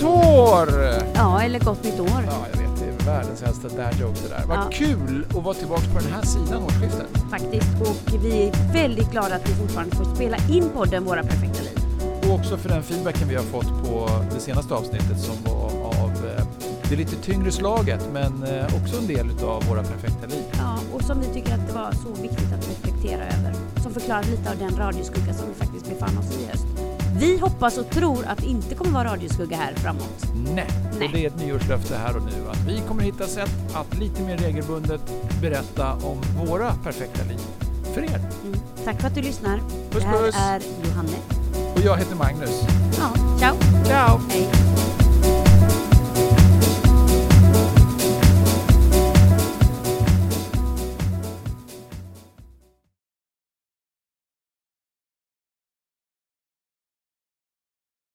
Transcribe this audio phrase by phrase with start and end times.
[0.00, 2.08] eller gott nytt år.
[2.26, 2.80] Ja, jag vet.
[2.80, 4.44] Det är världens äldsta dad joke det där.
[4.46, 4.68] Vad Ja.
[4.72, 7.06] kul att vara tillbaka på den här sidan årsskiftet.
[7.30, 7.80] Faktiskt.
[7.80, 11.78] Och vi är väldigt glada att vi fortfarande får spela in podden Våra perfekta liv.
[12.28, 16.10] Och också för den feedbacken vi har fått på det senaste avsnittet som var av
[16.10, 16.44] eh,
[16.88, 20.42] det lite tyngre slaget men eh, också en del utav våra perfekta liv.
[20.58, 23.54] Ja, och som vi tycker att det var så viktigt att reflektera över.
[23.82, 26.66] Som förklarar lite av den radioskugga som vi faktiskt befann oss i i höst.
[27.22, 30.26] Vi hoppas och tror att det inte kommer vara radioskugga här framåt.
[30.54, 30.66] Nej,
[30.98, 31.06] Nej.
[31.06, 34.22] och det är ett nyårslöfte här och nu att vi kommer hitta sätt att lite
[34.22, 35.00] mer regelbundet
[35.40, 37.38] berätta om våra perfekta liv
[37.94, 38.20] för er.
[38.44, 38.58] Mm.
[38.84, 39.58] Tack för att du lyssnar.
[39.90, 40.36] Puss, det här puss.
[40.38, 41.16] är Johanne.
[41.74, 42.62] Och jag heter Magnus.
[42.98, 43.56] Ja, ciao.
[43.84, 44.20] Ciao!
[44.30, 44.81] Hej.